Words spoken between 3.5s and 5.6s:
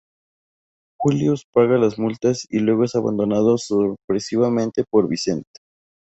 sorpresivamente por Vincent.